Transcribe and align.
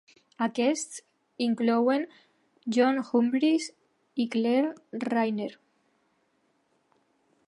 Aquests 0.43 1.01
inclouen 1.47 2.07
John 2.77 2.97
Humphrys 3.09 3.69
i 4.25 4.29
Claire 4.37 5.07
Rayner. 5.07 5.51